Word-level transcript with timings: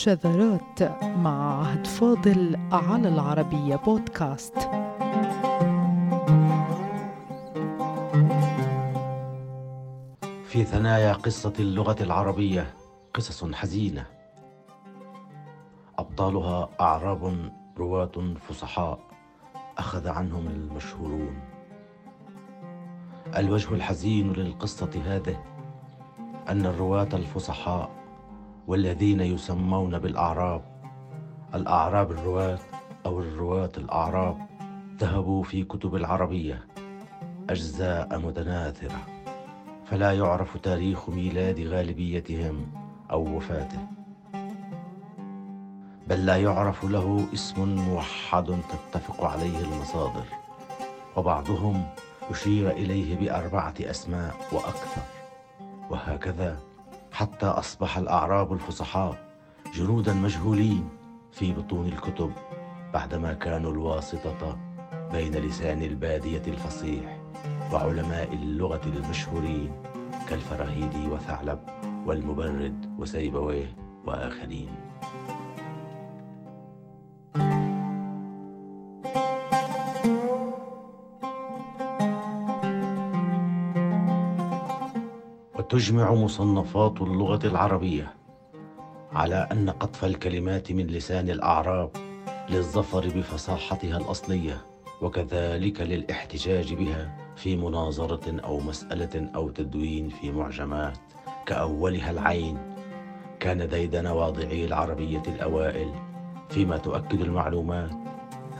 شذرات 0.00 0.82
مع 1.02 1.58
عهد 1.60 1.86
فاضل 1.86 2.56
على 2.72 3.08
العربية 3.08 3.76
بودكاست. 3.76 4.58
في 10.44 10.64
ثنايا 10.64 11.12
قصة 11.12 11.52
اللغة 11.58 11.96
العربية 12.02 12.74
قصص 13.14 13.44
حزينة. 13.44 14.06
أبطالها 15.98 16.68
أعراب 16.80 17.52
رواة 17.78 18.34
فصحاء 18.48 18.98
أخذ 19.78 20.08
عنهم 20.08 20.46
المشهورون. 20.46 21.40
الوجه 23.36 23.74
الحزين 23.74 24.32
للقصة 24.32 24.90
هذه 25.04 25.44
أن 26.48 26.66
الرواة 26.66 27.08
الفصحاء 27.12 27.99
والذين 28.70 29.20
يسمون 29.20 29.98
بالأعراب. 29.98 30.62
الأعراب 31.54 32.10
الرواة 32.10 32.58
أو 33.06 33.20
الرواة 33.20 33.70
الأعراب 33.76 34.38
ذهبوا 34.98 35.42
في 35.42 35.64
كتب 35.64 35.94
العربية 35.94 36.66
أجزاء 37.50 38.18
متناثرة 38.18 38.98
فلا 39.86 40.12
يعرف 40.12 40.56
تاريخ 40.56 41.10
ميلاد 41.10 41.60
غالبيتهم 41.60 42.66
أو 43.10 43.36
وفاته. 43.36 43.86
بل 46.08 46.26
لا 46.26 46.36
يعرف 46.36 46.84
له 46.84 47.26
اسم 47.34 47.74
موحد 47.74 48.56
تتفق 48.70 49.24
عليه 49.24 49.58
المصادر 49.64 50.24
وبعضهم 51.16 51.82
أشير 52.30 52.70
إليه 52.70 53.16
بأربعة 53.16 53.74
أسماء 53.80 54.34
وأكثر. 54.52 55.02
وهكذا 55.90 56.69
حتى 57.20 57.46
أصبح 57.46 57.98
الأعراب 57.98 58.52
الفصحاء 58.52 59.32
جنودا 59.74 60.14
مجهولين 60.14 60.88
في 61.32 61.52
بطون 61.52 61.86
الكتب 61.86 62.32
بعدما 62.94 63.32
كانوا 63.32 63.72
الواسطة 63.72 64.58
بين 65.12 65.34
لسان 65.34 65.82
البادية 65.82 66.42
الفصيح 66.46 67.20
وعلماء 67.72 68.34
اللغة 68.34 68.80
المشهورين 68.86 69.72
كالفراهيدي 70.28 71.08
وثعلب 71.08 71.58
والمبرد 72.06 72.94
وسيبويه 72.98 73.76
وآخرين. 74.06 74.70
وتجمع 85.80 86.14
مصنفات 86.14 87.02
اللغة 87.02 87.40
العربية 87.46 88.14
على 89.12 89.48
أن 89.52 89.70
قطف 89.70 90.04
الكلمات 90.04 90.72
من 90.72 90.86
لسان 90.86 91.30
الأعراب 91.30 91.90
للظفر 92.50 93.08
بفصاحتها 93.08 93.96
الأصلية 93.96 94.58
وكذلك 95.02 95.80
للاحتجاج 95.80 96.74
بها 96.74 97.16
في 97.36 97.56
مناظرة 97.56 98.40
أو 98.44 98.60
مسألة 98.60 99.30
أو 99.34 99.48
تدوين 99.48 100.08
في 100.08 100.30
معجمات 100.30 100.98
كأولها 101.46 102.10
العين. 102.10 102.58
كان 103.40 103.68
ديدن 103.68 104.06
واضعي 104.06 104.64
العربية 104.64 105.22
الأوائل 105.28 105.92
فيما 106.48 106.76
تؤكد 106.76 107.20
المعلومات 107.20 107.90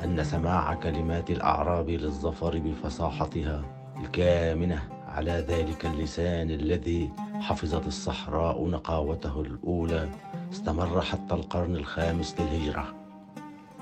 أن 0.04 0.24
سماع 0.24 0.74
كلمات 0.74 1.30
الأعراب 1.30 1.90
للظفر 1.90 2.58
بفصاحتها 2.58 3.62
الكامنة. 4.04 4.99
على 5.20 5.44
ذلك 5.48 5.86
اللسان 5.86 6.50
الذي 6.50 7.10
حفظت 7.40 7.86
الصحراء 7.86 8.66
نقاوته 8.66 9.40
الأولى 9.40 10.08
استمر 10.52 11.00
حتى 11.00 11.34
القرن 11.34 11.76
الخامس 11.76 12.36
للهجرة. 12.40 12.94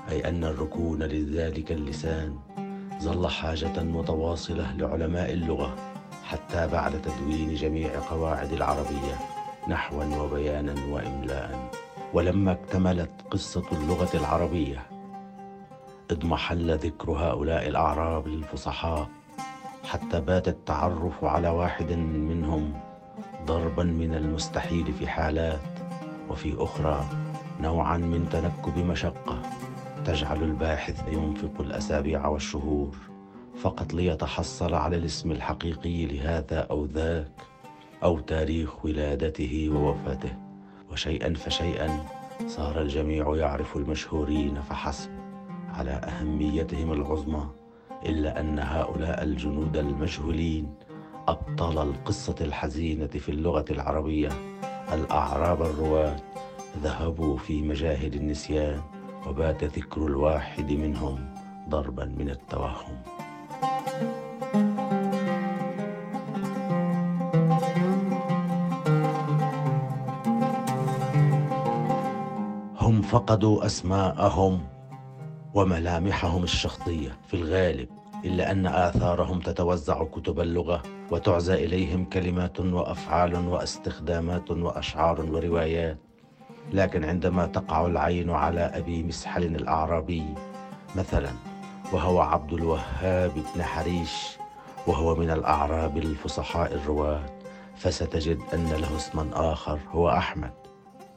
أي 0.09 0.29
أن 0.29 0.43
الركون 0.43 1.03
لذلك 1.03 1.71
اللسان 1.71 2.39
ظل 3.01 3.27
حاجة 3.27 3.83
متواصلة 3.83 4.73
لعلماء 4.77 5.33
اللغة 5.33 5.75
حتى 6.23 6.67
بعد 6.67 7.01
تدوين 7.01 7.55
جميع 7.55 7.89
قواعد 8.09 8.53
العربية 8.53 9.15
نحوا 9.69 10.05
وبيانا 10.05 10.73
وإملاء. 10.91 11.71
ولما 12.13 12.51
اكتملت 12.51 13.11
قصة 13.31 13.63
اللغة 13.71 14.17
العربية 14.17 14.85
اضمحل 16.11 16.77
ذكر 16.77 17.11
هؤلاء 17.11 17.67
الأعراب 17.67 18.27
الفصحاء 18.27 19.09
حتى 19.89 20.21
بات 20.21 20.47
التعرف 20.47 21.23
على 21.23 21.49
واحد 21.49 21.91
منهم 21.93 22.73
ضربا 23.45 23.83
من 23.83 24.15
المستحيل 24.15 24.93
في 24.93 25.07
حالات 25.07 25.59
وفي 26.29 26.55
أخرى 26.57 27.05
نوعا 27.61 27.97
من 27.97 28.29
تنكب 28.29 28.77
مشقة 28.77 29.41
تجعل 30.05 30.43
الباحث 30.43 31.07
ينفق 31.07 31.61
الأسابيع 31.61 32.27
والشهور 32.27 32.95
فقط 33.61 33.93
ليتحصل 33.93 34.73
على 34.73 34.97
الاسم 34.97 35.31
الحقيقي 35.31 36.05
لهذا 36.05 36.59
أو 36.59 36.85
ذاك 36.85 37.31
أو 38.03 38.19
تاريخ 38.19 38.85
ولادته 38.85 39.69
ووفاته. 39.73 40.31
وشيئا 40.91 41.33
فشيئا 41.33 42.05
صار 42.47 42.81
الجميع 42.81 43.35
يعرف 43.35 43.77
المشهورين 43.77 44.61
فحسب 44.61 45.11
على 45.73 45.91
أهميتهم 45.91 46.91
العظمى 46.91 47.58
إلا 48.05 48.39
أن 48.39 48.59
هؤلاء 48.59 49.23
الجنود 49.23 49.77
المجهولين 49.77 50.73
أبطال 51.27 51.77
القصة 51.77 52.35
الحزينة 52.41 53.07
في 53.07 53.29
اللغة 53.29 53.65
العربية. 53.69 54.29
الأعراب 54.93 55.61
الرواة 55.61 56.15
ذهبوا 56.83 57.37
في 57.37 57.61
مجاهل 57.61 58.13
النسيان 58.13 58.81
وبات 59.27 59.63
ذكر 59.63 60.07
الواحد 60.07 60.71
منهم 60.71 61.33
ضربا 61.69 62.05
من 62.05 62.29
التوهم. 62.29 62.97
هم 72.79 73.01
فقدوا 73.01 73.65
أسماءهم 73.65 74.78
وملامحهم 75.53 76.43
الشخصية 76.43 77.17
في 77.27 77.33
الغالب 77.33 77.89
إلا 78.25 78.51
أن 78.51 78.67
آثارهم 78.67 79.39
تتوزع 79.39 80.03
كتب 80.03 80.39
اللغة 80.39 80.83
وتعزى 81.11 81.53
إليهم 81.53 82.05
كلمات 82.05 82.59
وأفعال 82.59 83.47
واستخدامات 83.47 84.51
وأشعار 84.51 85.21
وروايات. 85.21 85.97
لكن 86.73 87.03
عندما 87.03 87.45
تقع 87.45 87.85
العين 87.85 88.29
على 88.29 88.61
أبي 88.61 89.03
مسحل 89.03 89.43
الأعرابي 89.43 90.25
مثلا 90.95 91.31
وهو 91.93 92.21
عبد 92.21 92.53
الوهاب 92.53 93.31
بن 93.55 93.63
حريش 93.63 94.27
وهو 94.87 95.15
من 95.15 95.31
الأعراب 95.31 95.97
الفصحاء 95.97 96.73
الرواة 96.73 97.25
فستجد 97.75 98.39
أن 98.53 98.69
له 98.69 98.95
اسما 98.95 99.29
آخر 99.33 99.79
هو 99.91 100.09
أحمد. 100.09 100.53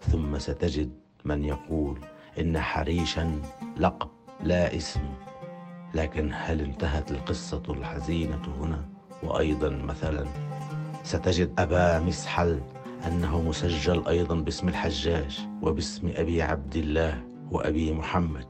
ثم 0.00 0.38
ستجد 0.38 0.92
من 1.24 1.44
يقول 1.44 1.98
إن 2.38 2.58
حريشا 2.60 3.42
لقب. 3.76 4.21
لا 4.42 4.76
اسم 4.76 5.00
لكن 5.94 6.30
هل 6.34 6.60
انتهت 6.60 7.10
القصة 7.10 7.62
الحزينة 7.68 8.42
هنا؟ 8.60 8.84
وأيضا 9.22 9.68
مثلا 9.68 10.26
ستجد 11.04 11.50
أبا 11.58 11.98
مسحل 11.98 12.60
أنه 13.06 13.42
مسجل 13.42 14.08
أيضا 14.08 14.34
باسم 14.34 14.68
الحجاج 14.68 15.48
وباسم 15.62 16.12
أبي 16.16 16.42
عبد 16.42 16.76
الله 16.76 17.22
وأبي 17.50 17.92
محمد 17.92 18.46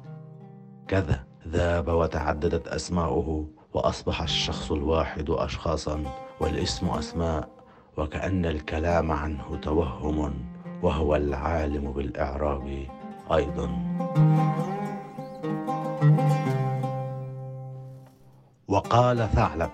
كذا 0.88 1.25
ذاب 1.48 1.88
وتعددت 1.88 2.69
أسماؤه 2.69 3.47
وأصبح 3.74 4.22
الشخص 4.22 4.72
الواحد 4.72 5.30
أشخاصا 5.30 6.04
والاسم 6.41 6.86
أسماء 6.88 7.48
وكأن 7.97 8.47
الكلام 8.47 9.10
عنه 9.10 9.56
توهم 9.62 10.34
وهو 10.83 11.16
العالم 11.16 11.92
بالإعراب 11.92 12.86
أيضا 13.33 13.68
وقال 18.69 19.28
ثعلب 19.28 19.71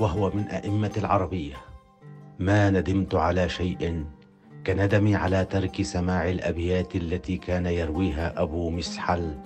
وهو 0.00 0.30
من 0.30 0.48
أئمة 0.48 0.92
العربية 0.96 1.56
ما 2.38 2.70
ندمت 2.70 3.14
على 3.14 3.48
شيء 3.48 4.04
كندمي 4.66 5.16
على 5.16 5.44
ترك 5.44 5.82
سماع 5.82 6.28
الأبيات 6.28 6.96
التي 6.96 7.36
كان 7.36 7.66
يرويها 7.66 8.42
أبو 8.42 8.70
مسحل 8.70 9.38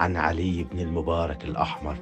عن 0.00 0.16
علي 0.16 0.64
بن 0.72 0.80
المبارك 0.80 1.44
الأحمر. 1.44 1.96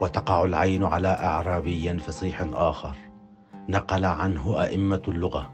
وتقع 0.00 0.44
العين 0.44 0.84
على 0.84 1.08
أعرابي 1.08 1.98
فصيح 1.98 2.46
آخر 2.52 2.96
نقل 3.68 4.04
عنه 4.04 4.62
أئمة 4.62 5.02
اللغة 5.08 5.50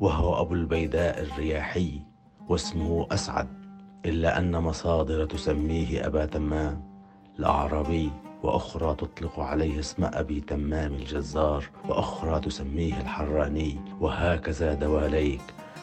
وهو 0.00 0.40
أبو 0.40 0.54
البيداء 0.54 1.22
الرياحي 1.22 2.02
واسمه 2.48 3.06
أسعد. 3.10 3.57
إلا 4.06 4.38
أن 4.38 4.52
مصادر 4.56 5.24
تسميه 5.24 6.06
أبا 6.06 6.26
تمام 6.26 6.82
الأعرابي 7.38 8.10
وأخرى 8.42 8.94
تطلق 8.94 9.40
عليه 9.40 9.78
اسم 9.78 10.04
أبي 10.04 10.40
تمام 10.40 10.94
الجزار 10.94 11.64
وأخرى 11.88 12.40
تسميه 12.40 13.00
الحراني 13.00 13.80
وهكذا 14.00 14.74
دواليك 14.74 15.40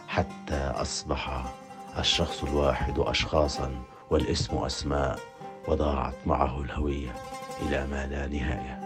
حتى 0.07 0.55
أصبح 0.55 1.53
الشخص 1.99 2.43
الواحد 2.43 2.99
أشخاصا 2.99 3.71
والاسم 4.09 4.57
أسماء 4.57 5.19
وضاعت 5.67 6.15
معه 6.25 6.61
الهوية 6.61 7.13
إلى 7.61 7.87
ما 7.87 8.07
لا 8.07 8.27
نهاية. 8.27 8.84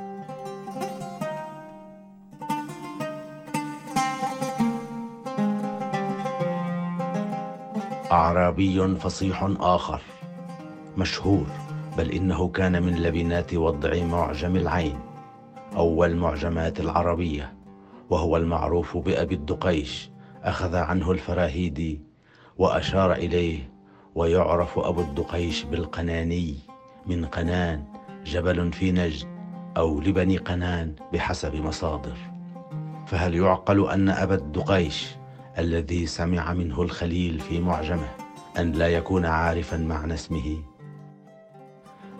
أعرابي 8.11 8.95
فصيح 8.95 9.47
آخر. 9.59 10.01
مشهور 10.97 11.45
بل 11.97 12.11
إنه 12.11 12.47
كان 12.47 12.83
من 12.83 12.95
لبنات 12.95 13.53
وضع 13.53 14.03
معجم 14.03 14.55
العين 14.55 14.99
أول 15.75 16.15
معجمات 16.15 16.79
العربية 16.79 17.53
وهو 18.09 18.37
المعروف 18.37 18.97
بأبي 18.97 19.35
الدقيش 19.35 20.11
أخذ 20.43 20.75
عنه 20.75 21.11
الفراهيدي 21.11 22.01
وأشار 22.57 23.13
إليه 23.13 23.69
ويعرف 24.15 24.79
أبو 24.79 25.01
الدقيش 25.01 25.63
بالقناني 25.63 26.55
من 27.07 27.25
قنان 27.25 27.83
جبل 28.25 28.73
في 28.73 28.91
نجد 28.91 29.27
أو 29.77 30.01
لبني 30.01 30.37
قنان 30.37 30.95
بحسب 31.13 31.55
مصادر. 31.55 32.17
فهل 33.07 33.35
يعقل 33.35 33.89
أن 33.89 34.09
أبا 34.09 34.35
الدقيش 34.35 35.18
الذي 35.59 36.05
سمع 36.05 36.53
منه 36.53 36.81
الخليل 36.81 37.39
في 37.39 37.59
معجمه 37.59 38.07
أن 38.59 38.71
لا 38.71 38.87
يكون 38.87 39.25
عارفا 39.25 39.77
معنى 39.77 40.13
اسمه. 40.13 40.57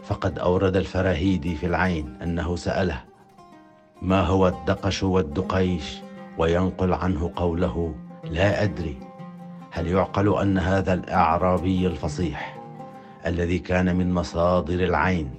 فقد 0.04 0.40
أورد 0.40 0.76
الفراهيدي 0.76 1.56
في 1.56 1.66
العين 1.66 2.18
أنه 2.24 2.56
سأله 2.56 3.02
ما 4.02 4.22
هو 4.22 4.48
الدقش 4.48 5.04
والدقيش 5.04 6.00
وينقل 6.38 6.94
عنه 6.94 7.32
قوله 7.36 7.96
لا 8.24 8.64
أدري 8.64 8.98
هل 9.72 9.88
يعقل 9.88 10.38
أن 10.42 10.58
هذا 10.58 10.94
الأعرابي 10.94 11.88
الفصيح 11.88 12.60
الذي 13.26 13.60
كان 13.60 13.96
من 13.96 14.14
مصادر 14.14 14.84
العين 14.84 15.32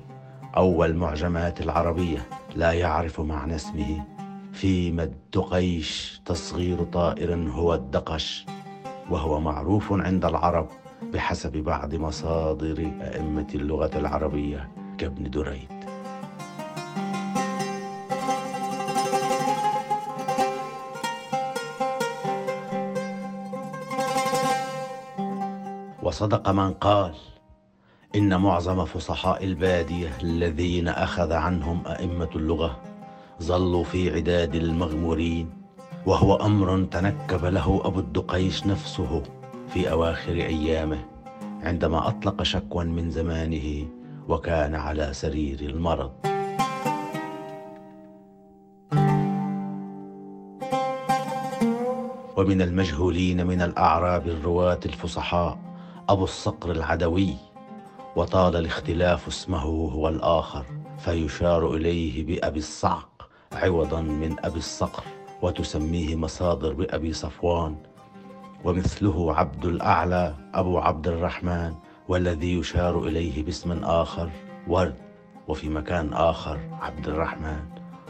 أول 0.56 0.94
معجمات 0.94 1.60
العربية 1.60 2.26
لا 2.56 2.72
يعرف 2.72 3.20
معنى 3.20 3.54
اسمه؟ 3.54 4.04
فيما 4.52 5.02
الدقيش 5.02 6.20
تصغير 6.24 6.84
طائر 6.84 7.34
هو 7.34 7.74
الدقش 7.74 8.46
وهو 9.10 9.40
معروف 9.40 9.92
عند 9.92 10.24
العرب 10.24 10.68
بحسب 11.12 11.52
بعض 11.52 11.94
مصادر 11.94 12.92
أئمة 13.00 13.46
اللغة 13.54 13.98
العربية 13.98 14.68
كابن 14.98 15.30
دريد. 15.30 15.80
وصدق 26.02 26.50
من 26.50 26.72
قال 26.72 27.14
إن 28.16 28.40
معظم 28.40 28.84
فصحاء 28.84 29.44
البادية 29.44 30.18
الذين 30.22 30.88
أخذ 30.88 31.32
عنهم 31.32 31.86
أئمة 31.86 32.30
اللغة 32.36 32.89
ظلوا 33.42 33.84
في 33.84 34.14
عداد 34.14 34.54
المغمورين 34.54 35.50
وهو 36.06 36.36
أمر 36.36 36.84
تنكب 36.84 37.44
له 37.44 37.80
أبو 37.84 38.00
الدقيش 38.00 38.66
نفسه 38.66 39.22
في 39.68 39.90
أواخر 39.90 40.32
أيامه 40.32 40.98
عندما 41.62 42.08
أطلق 42.08 42.42
شكوى 42.42 42.84
من 42.84 43.10
زمانه 43.10 43.86
وكان 44.28 44.74
على 44.74 45.12
سرير 45.12 45.60
المرض. 45.60 46.10
ومن 52.36 52.62
المجهولين 52.62 53.46
من 53.46 53.62
الأعراب 53.62 54.28
الرواة 54.28 54.80
الفصحاء 54.86 55.58
أبو 56.08 56.24
الصقر 56.24 56.70
العدوي 56.70 57.34
وطال 58.16 58.56
الاختلاف 58.56 59.28
اسمه 59.28 59.62
هو 59.64 60.08
الآخر 60.08 60.64
فيشار 60.98 61.74
إليه 61.74 62.26
بأبي 62.26 62.58
الصعق. 62.58 63.09
عوضا 63.54 64.00
من 64.00 64.36
أبي 64.44 64.58
الصقر 64.58 65.04
وتسميه 65.42 66.16
مصادر 66.16 66.72
بأبي 66.72 67.12
صفوان 67.12 67.76
ومثله 68.64 69.34
عبد 69.34 69.64
الأعلى 69.64 70.34
أبو 70.54 70.78
عبد 70.78 71.08
الرحمن 71.08 71.74
والذي 72.08 72.58
يشار 72.58 72.98
إليه 72.98 73.44
باسم 73.44 73.84
آخر 73.84 74.30
ورد 74.68 74.94
وفي 75.48 75.68
مكان 75.68 76.12
آخر 76.12 76.58
عبد 76.80 77.08
الرحمن 77.08 77.60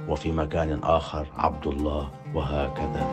وفي 0.09 0.33
مكان 0.33 0.81
آخر 0.83 1.27
عبد 1.37 1.67
الله 1.67 2.11
وهكذا. 2.35 3.07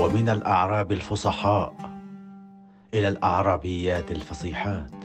ومن 0.00 0.28
الأعراب 0.28 0.92
الفصحاء 0.92 1.74
إلى 2.94 3.08
الأعرابيات 3.08 4.10
الفصيحات. 4.10 4.99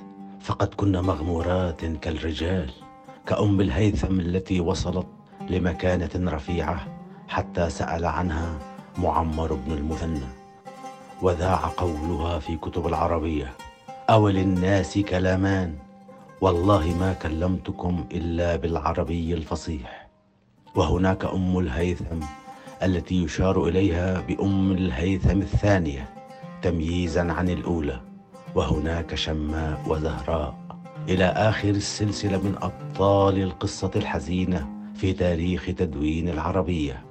فقد 0.45 0.73
كن 0.73 0.97
مغمورات 0.97 1.85
كالرجال 1.85 2.69
كأم 3.27 3.61
الهيثم 3.61 4.19
التي 4.19 4.59
وصلت 4.59 5.07
لمكانة 5.49 6.09
رفيعة 6.15 6.87
حتى 7.27 7.69
سأل 7.69 8.05
عنها 8.05 8.59
معمر 8.97 9.53
بن 9.53 9.71
المثنى. 9.71 10.27
وذاع 11.21 11.55
قولها 11.77 12.39
في 12.39 12.57
كتب 12.57 12.87
العربية 12.87 13.53
أو 14.09 14.29
للناس 14.29 14.97
كلامان؟ 14.97 15.75
والله 16.41 16.95
ما 16.99 17.13
كلمتكم 17.13 18.05
إلا 18.11 18.55
بالعربي 18.55 19.33
الفصيح. 19.33 20.07
وهناك 20.75 21.25
أم 21.25 21.59
الهيثم 21.59 22.19
التي 22.83 23.23
يشار 23.23 23.67
إليها 23.67 24.19
بأم 24.19 24.71
الهيثم 24.71 25.41
الثانية 25.41 26.09
تمييزا 26.61 27.31
عن 27.31 27.49
الأولى. 27.49 28.14
وهناك 28.55 29.15
شماء 29.15 29.81
وزهراء. 29.87 30.55
إلى 31.09 31.25
آخر 31.25 31.69
السلسلة 31.69 32.37
من 32.37 32.55
أبطال 32.61 33.43
القصة 33.43 33.91
الحزينة 33.95 34.67
في 34.95 35.13
تاريخ 35.13 35.65
تدوين 35.65 36.29
العربية. 36.29 37.05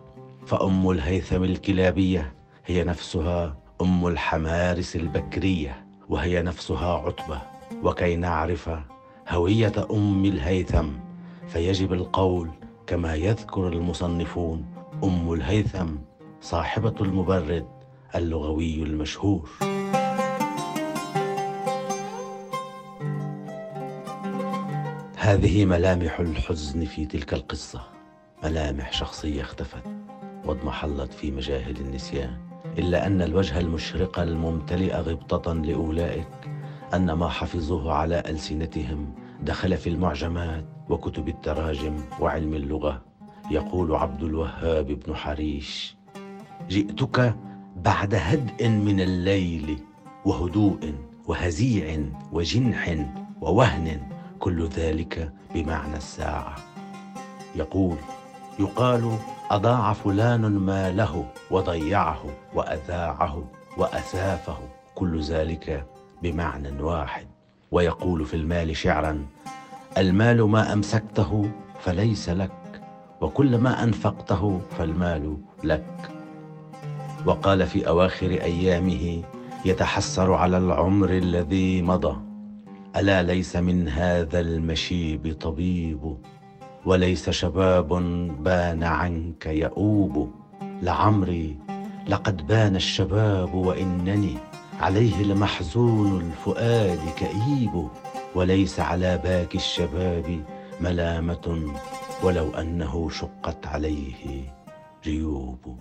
فأم 0.47 0.91
الهيثم 0.91 1.45
الكلابية 1.45 2.33
هي 2.67 2.85
نفسها 2.85 3.57
أم 3.81 4.07
الحمارس 4.07 4.97
البكرية 4.97 5.87
وهي 6.09 6.43
نفسها 6.43 6.95
عتبة. 6.95 7.41
وكي 7.83 8.17
نعرف 8.17 8.71
هوية 9.29 9.73
أم 9.91 10.25
الهيثم 10.25 10.89
فيجب 11.49 11.93
القول 11.93 12.51
كما 12.87 13.15
يذكر 13.15 13.69
المصنفون 13.69 14.65
أم 15.05 15.33
الهيثم 15.33 15.89
صاحبة 16.41 16.95
المبرد 17.01 17.67
اللغوي 18.15 18.83
المشهور. 18.83 19.49
هذه 25.25 25.65
ملامح 25.65 26.21
الحزن 26.21 26.85
في 26.85 27.07
تلك 27.07 27.35
القصة. 27.35 27.81
ملامح 28.45 28.93
شخصية 28.93 29.43
اختفت 29.43 29.83
واضمحلت 30.45 31.13
في 31.13 31.31
مجاهل 31.31 31.77
النسيان. 31.77 32.39
إلا 32.79 33.07
أن 33.07 33.23
الوجه 33.23 33.61
المشرق 33.61 34.19
الممتلئ 34.19 34.97
غبطة 34.97 35.53
لأولئك 35.53 36.29
أن 36.95 37.13
ما 37.13 37.29
حفظوه 37.29 37.93
على 37.93 38.23
ألسنتهم 38.27 39.15
دخل 39.43 39.77
في 39.77 39.89
المعجمات 39.89 40.65
وكتب 40.89 41.29
التراجم 41.29 41.97
وعلم 42.21 42.55
اللغة. 42.55 43.03
يقول 43.51 43.95
عبد 43.95 44.23
الوهاب 44.23 44.87
بن 44.87 45.17
حريش 45.17 45.97
جئتك 46.69 47.35
بعد 47.77 48.15
هدء 48.15 48.69
من 48.69 49.01
الليل 49.01 49.79
وهدوء 50.25 50.95
وهزيع 51.27 52.05
وجنح 52.33 53.07
ووهن 53.41 54.14
كل 54.45 54.67
ذلك 54.67 55.33
بمعنى 55.55 55.97
الساعة. 55.97 56.55
يقول 57.57 57.97
يقال 58.59 59.19
أضاع 59.51 59.93
فلان 59.93 60.41
ماله 60.41 61.27
وضيعه 61.51 62.25
وأذاعه 62.55 63.45
واسافه 63.77 64.59
كل 64.95 65.21
ذلك 65.21 65.87
بمعنى 66.23 66.83
واحد. 66.83 67.27
ويقول 67.71 68.25
في 68.25 68.35
المال 68.35 68.77
شعرا 68.77 69.27
المال 69.99 70.43
ما 70.43 70.73
أمسكته 70.73 71.51
فليس 71.81 72.29
لك 72.29 72.81
وكل 73.21 73.59
ما 73.59 73.83
أنفقته 73.85 74.61
فالمال 74.79 75.37
لك. 75.65 76.11
وقال 77.27 77.67
في 77.67 77.89
أواخر 77.89 78.31
أيامه 78.31 79.23
يتحسر 79.65 80.33
على 80.33 80.59
العمر 80.59 81.11
الذي 81.11 81.83
مضى. 81.83 82.34
ألا 82.97 83.23
ليس 83.23 83.57
من 83.57 83.89
هذا 83.89 84.41
المشيب 84.41 85.37
طبيب؟ 85.41 86.17
وليس 86.87 87.31
شباب 87.31 87.89
بان 88.45 88.83
عنك 88.83 89.47
يؤوب؟ 89.47 90.31
لعمري 90.83 91.57
لقد 92.09 92.47
بان 92.47 92.77
الشباب 92.77 93.55
وإنني 93.55 94.35
عليه 94.81 95.23
لمحزون 95.23 96.21
الفؤاد 96.21 96.99
كئيب. 97.17 97.89
وليس 98.35 98.81
على 98.81 99.19
باك 99.19 99.55
الشباب 99.55 100.45
ملامة 100.81 101.73
ولو 102.23 102.51
أنه 102.51 103.11
شقت 103.11 103.67
عليه 103.67 104.53
جيوب. 105.05 105.79